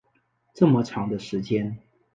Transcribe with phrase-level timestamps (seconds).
[0.55, 1.77] 这么长的时间